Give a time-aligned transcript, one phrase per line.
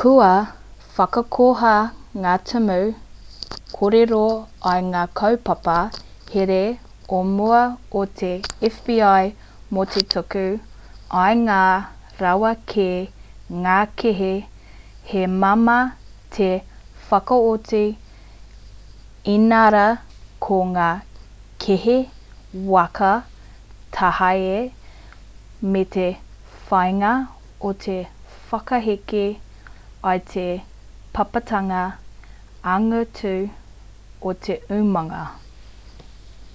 [0.00, 0.28] kua
[0.96, 1.72] whakakoha
[2.24, 2.76] ngā tumu
[3.78, 4.20] kōrero
[4.72, 5.76] i ngā kaupapa
[6.34, 6.58] here
[7.18, 7.62] o mua
[8.00, 8.30] o te
[8.68, 8.98] fbi
[9.78, 10.44] mō te tuku
[11.22, 11.60] i ngā
[12.24, 12.88] rawa ki
[13.66, 14.32] ngā kēhi
[15.12, 15.78] he māmā
[16.38, 16.50] te
[17.10, 17.84] whakaoti
[19.36, 19.86] inarā
[20.48, 20.90] ko ngā
[21.66, 21.98] kēhi
[22.76, 23.12] waka
[23.98, 24.58] tāhae
[25.74, 26.08] me te
[26.68, 27.12] whāinga
[27.70, 27.96] o te
[28.50, 29.22] whakahiki
[30.10, 30.44] i te
[31.16, 31.80] pāpātanga
[32.74, 33.32] angitu
[34.30, 35.24] o te umanga